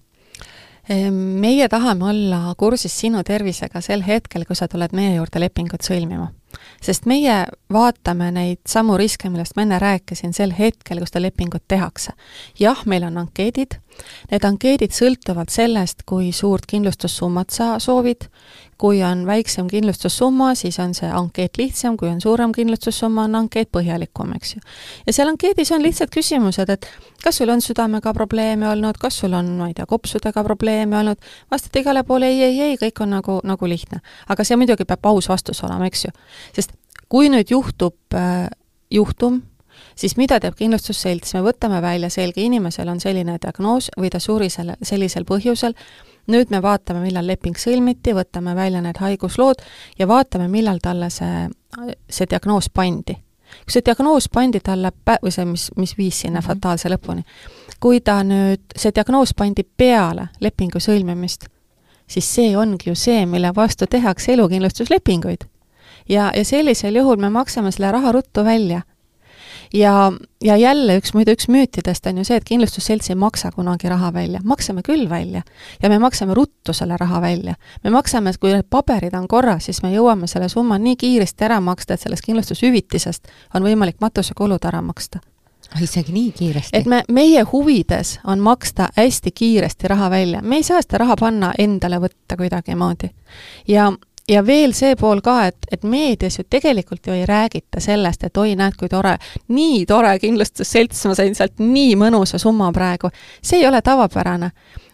[0.92, 5.86] Ehm, meie tahame olla kursis sinu tervisega sel hetkel, kui sa tuled meie juurde lepingut
[5.86, 6.28] sõlmima
[6.84, 11.64] sest meie vaatame neid samu riske, millest ma enne rääkisin, sel hetkel, kui seda lepingut
[11.68, 12.12] tehakse.
[12.60, 13.78] jah, meil on ankeedid,
[14.30, 18.28] need ankeedid sõltuvad sellest, kui suurt kindlustussummat sa soovid,
[18.78, 23.70] kui on väiksem kindlustussumma, siis on see ankeet lihtsam, kui on suurem kindlustussumma, on ankeet
[23.72, 24.62] põhjalikum, eks ju.
[25.06, 26.88] ja seal ankeedis on lihtsad küsimused, et
[27.24, 31.30] kas sul on südamega probleeme olnud, kas sul on, ma ei tea, kopsudega probleeme olnud,
[31.50, 34.02] vastad igale poole ei, ei, ei, kõik on nagu, nagu lihtne.
[34.28, 36.16] aga see muidugi peab aus vastus olema, eks ju.
[36.56, 36.73] sest
[37.14, 38.48] kui nüüd juhtub äh,
[38.90, 39.42] juhtum,
[39.94, 44.48] siis mida teeb kindlustusselts, me võtame välja selge, inimesel on selline diagnoos või ta suri
[44.50, 45.76] selle, sellisel põhjusel,
[46.34, 49.62] nüüd me vaatame, millal leping sõlmiti, võtame välja need haiguslood
[49.98, 51.46] ja vaatame, millal talle see,
[52.10, 53.14] see diagnoos pandi.
[53.62, 56.48] kui see diagnoos pandi talle pä-, või see, mis, mis viis sinna mm -hmm.
[56.48, 57.22] fataalse lõpuni,
[57.80, 61.46] kui ta nüüd, see diagnoos pandi peale lepingu sõlmimist,
[62.06, 65.53] siis see ongi ju see, mille vastu tehakse elukindlustuslepinguid.
[66.08, 68.82] Ja, ja sellisel juhul me maksame selle raha ruttu välja
[69.74, 70.12] ja,
[70.44, 74.12] ja jälle üks, muide üks müütidest on ju see, et kindlustusselts ei maksa kunagi raha
[74.12, 74.40] välja.
[74.44, 75.42] maksame küll välja.
[75.82, 77.54] ja me maksame ruttu selle raha välja.
[77.84, 81.60] me maksame, kui need paberid on korras, siis me jõuame selle summa nii kiiresti ära
[81.60, 85.20] maksta, et sellest kindlustushüvitisest on võimalik matusekulud ära maksta
[85.74, 86.78] ah, isegi nii kiiresti?
[86.78, 91.16] et me, meie huvides on maksta hästi kiiresti raha välja, me ei saa seda raha
[91.20, 93.10] panna endale võtta kuidagimoodi.
[93.68, 93.92] ja
[94.28, 98.36] ja veel see pool ka, et, et meedias ju tegelikult ju ei räägita sellest, et
[98.36, 99.16] oi, näed, kui tore,
[99.48, 103.10] nii tore kindlustusselts, ma sain sealt nii mõnusa summa praegu.
[103.42, 104.50] see ei ole tavapärane,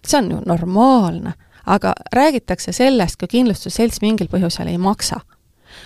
[0.07, 1.35] see on ju normaalne,
[1.67, 5.21] aga räägitakse sellest, kui kindlustusselts mingil põhjusel ei maksa.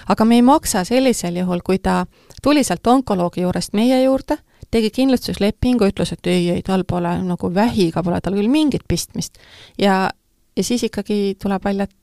[0.08, 2.06] aga me ei maksa sellisel juhul, kui ta
[2.42, 4.38] tuli sealt onkoloogi juurest meie juurde,
[4.70, 9.38] tegi kindlustuslepingu, ütles, et ei, ei, tal pole nagu vähiga pole tal küll mingit pistmist.
[9.78, 10.10] ja,
[10.56, 11.96] ja siis ikkagi tuleb välja, et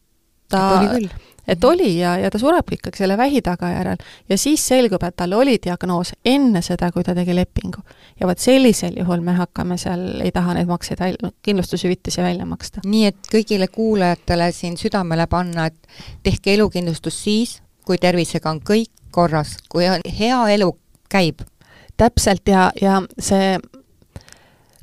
[0.52, 0.62] ta,
[1.48, 3.98] et oli ja, ja ta sureb ikkagi selle vähi tagajärjel.
[4.30, 7.82] ja siis selgub, et tal oli diagnoos enne seda, kui ta tegi lepingu.
[8.20, 12.86] ja vot sellisel juhul me hakkame seal, ei taha neid makseid välja, kindlustushüvitisi välja maksta.
[12.86, 15.88] nii et kõigile kuulajatele siin südamele panna, et
[16.24, 20.72] tehke elukindlustus siis, kui tervisega on kõik korras, kui on hea elu
[21.10, 21.42] käib.
[21.98, 23.58] täpselt ja, ja see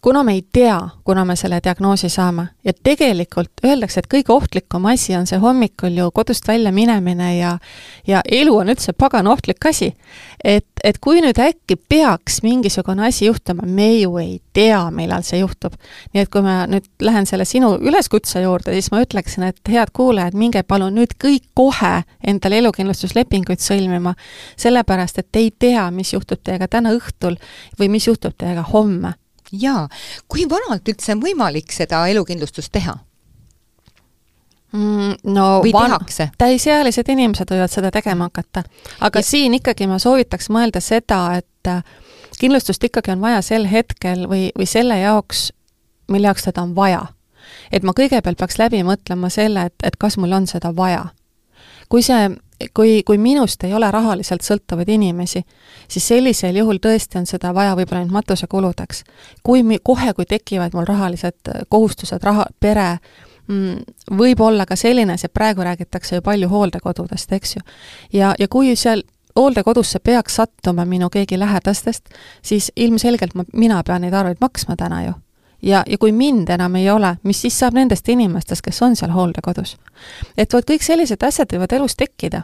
[0.00, 4.86] kuna me ei tea, kuna me selle diagnoosi saame ja tegelikult öeldakse, et kõige ohtlikum
[4.86, 7.58] asi on see hommikul ju kodust välja minemine ja
[8.06, 9.94] ja elu on üldse pagan ohtlik asi.
[10.44, 15.40] et, et kui nüüd äkki peaks mingisugune asi juhtuma, me ju ei tea, millal see
[15.40, 15.74] juhtub.
[16.14, 19.90] nii et kui ma nüüd lähen selle sinu üleskutse juurde, siis ma ütleksin, et head
[19.92, 24.14] kuulajad, minge palun nüüd kõik kohe endale elukindlustuslepinguid sõlmima,
[24.56, 27.38] sellepärast et ei tea, mis juhtub teiega täna õhtul
[27.78, 29.16] või mis juhtub teiega homme
[29.52, 29.88] jaa,
[30.28, 32.96] kui vanalt üldse on võimalik seda elukindlustust teha?
[34.72, 35.14] mm,?
[35.34, 35.96] no või van...
[36.38, 38.64] täisealised inimesed võivad seda tegema hakata.
[39.00, 39.26] aga ja...
[39.26, 41.82] siin ikkagi ma soovitaks mõelda seda, et äh,
[42.38, 45.48] kindlustust ikkagi on vaja sel hetkel või, või selle jaoks,
[46.12, 47.06] mille jaoks seda on vaja.
[47.72, 51.08] et ma kõigepealt peaks läbi mõtlema selle, et, et kas mul on seda vaja.
[51.88, 52.28] kui see
[52.74, 55.42] kui, kui minust ei ole rahaliselt sõltuvaid inimesi,
[55.88, 59.04] siis sellisel juhul tõesti on seda vaja võib-olla ainult matusekuludeks.
[59.42, 62.98] kui mi-, kohe, kui tekivad mul rahalised äh, kohustused, raha, pere,
[63.46, 67.62] mm, võib olla ka selline asi, et praegu räägitakse ju palju hooldekodudest, eks ju.
[68.12, 69.02] ja, ja kui seal
[69.36, 72.08] hooldekodusse peaks sattuma minu keegi lähedastest,
[72.42, 75.14] siis ilmselgelt ma, mina pean neid arveid maksma täna ju
[75.62, 79.12] ja, ja kui mind enam ei ole, mis siis saab nendest inimestest, kes on seal
[79.14, 79.76] hooldekodus?
[80.36, 82.42] et vot kõik sellised asjad võivad elus tekkida.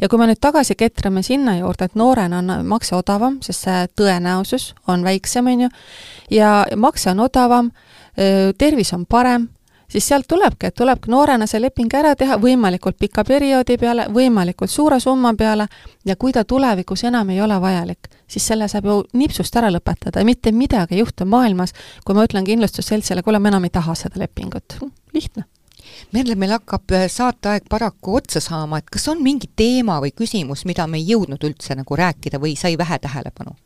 [0.00, 3.86] ja kui me nüüd tagasi ketrame sinna juurde, et noorena on makse odavam, sest see
[3.98, 5.72] tõenäosus on väiksem, on ju,
[6.30, 7.72] ja makse on odavam,
[8.58, 9.48] tervis on parem,
[9.92, 14.72] siis sealt tulebki, et tulebki noorena see leping ära teha võimalikult pika perioodi peale, võimalikult
[14.72, 15.68] suure summa peale
[16.08, 20.22] ja kui ta tulevikus enam ei ole vajalik, siis selle saab ju nipsust ära lõpetada
[20.22, 21.74] ja mitte midagi ei juhtu maailmas,
[22.06, 24.78] kui ma ütlen kindlustusseltsile, kuule, ma enam ei taha seda lepingut.
[25.12, 25.44] lihtne
[26.12, 30.64] Merle, meil hakkab äh, saateaeg paraku otsa saama, et kas on mingi teema või küsimus,
[30.68, 33.56] mida me ei jõudnud üldse nagu rääkida või sai vähe tähelepanu?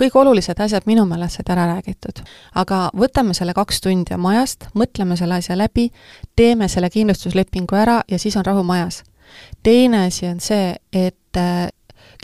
[0.00, 2.22] Kõik olulised asjad minu meelest said ära räägitud.
[2.54, 5.90] aga võtame selle kaks tundi oma ajast, mõtleme selle asja läbi,
[6.36, 9.02] teeme selle kindlustuslepingu ära ja siis on rahu majas.
[9.62, 11.68] teine asi on see, et äh,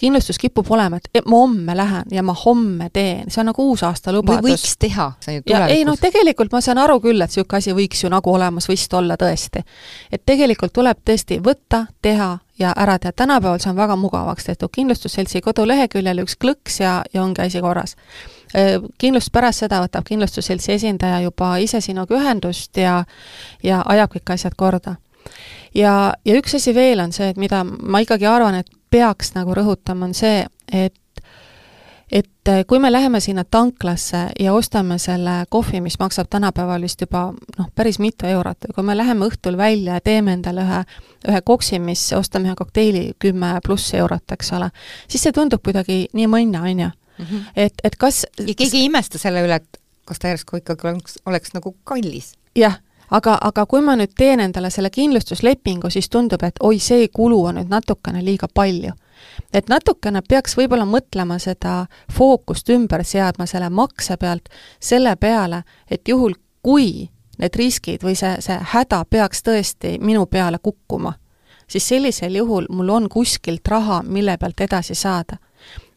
[0.01, 4.15] kindlustus kipub olema, et ma homme lähen ja ma homme teen, see on nagu uusaasta
[4.15, 4.43] lubadus.
[4.45, 5.77] või võiks teha, see on ju tulevikus.
[5.77, 8.95] ei noh, tegelikult ma saan aru küll, et niisugune asi võiks ju nagu olemas vist
[8.95, 9.65] olla tõesti.
[10.13, 14.73] et tegelikult tuleb tõesti võtta, teha ja ära teha, tänapäeval see on väga mugavaks tehtud,
[14.73, 17.97] kindlustusseltsi koduleheküljel üks klõks ja, ja ongi asi korras
[18.99, 23.05] kindlust pärast seda võtab kindlustusseltsi esindaja juba ise sinuga ühendust ja
[23.63, 24.97] ja ajab kõik asjad korda.
[25.75, 29.55] ja, ja üks asi veel on see, et mida ma ikkagi arvan, et peaks nagu
[29.55, 30.97] rõhutama, on see, et
[32.11, 37.29] et kui me läheme sinna tanklasse ja ostame selle kohvi, mis maksab tänapäeval vist juba
[37.59, 40.81] noh, päris mitu eurot, kui me läheme õhtul välja ja teeme endale ühe,
[41.31, 44.73] ühe koksi, mis, ostame ühe kokteili kümme pluss eurot, eks ole,
[45.09, 46.91] siis see tundub kuidagi nii mõnna, on ju.
[47.21, 47.47] Mhm.
[47.57, 51.19] et, et kas ja keegi ei imesta selle üle, et kas ta järsku ikkagi oleks,
[51.29, 52.33] oleks nagu kallis?
[52.59, 57.09] jah aga, aga kui ma nüüd teen endale selle kindlustuslepingu, siis tundub, et oi, see
[57.09, 58.93] kulu on nüüd natukene liiga palju.
[59.53, 64.49] et natukene peaks võib-olla mõtlema seda fookust ümber seadma selle makse pealt
[64.81, 70.59] selle peale, et juhul, kui need riskid või see, see häda peaks tõesti minu peale
[70.63, 71.13] kukkuma,
[71.69, 75.37] siis sellisel juhul mul on kuskilt raha, mille pealt edasi saada,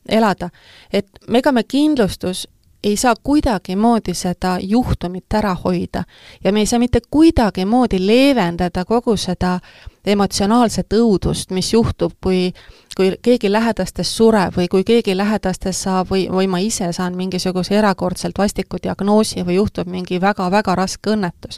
[0.10, 0.50] elada.
[0.94, 2.48] et ega me kindlustus
[2.84, 6.04] ei saa kuidagimoodi seda juhtumit ära hoida
[6.44, 9.60] ja me ei saa mitte kuidagimoodi leevendada kogu seda
[10.06, 12.54] emotsionaalset õudust, mis juhtub, kui
[12.98, 17.76] kui keegi lähedastest sureb või kui keegi lähedastest saab või, või ma ise saan mingisuguse
[17.76, 21.58] erakordselt vastiku diagnoosi või juhtub mingi väga-väga raske õnnetus.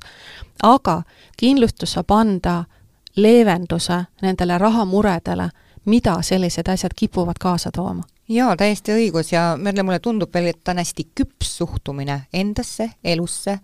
[0.64, 1.04] aga
[1.38, 2.64] kindlustus saab anda
[3.16, 5.50] leevenduse nendele rahamuredele,
[5.86, 10.72] mida sellised asjad kipuvad kaasa tooma jaa, täiesti õigus ja Merle, mulle tundub veel, et
[10.72, 13.60] on hästi küps suhtumine endasse, elusse,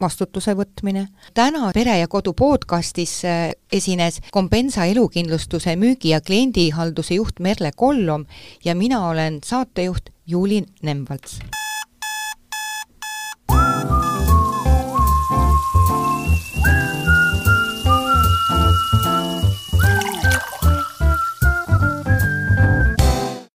[0.00, 1.08] vastutuse võtmine.
[1.34, 8.26] täna Pere ja Kodu podcastis äh, esines Compensa elukindlustuse müügi- ja kliendihalduse juht Merle Kollom
[8.64, 11.40] ja mina olen saatejuht Juuli Nemvalts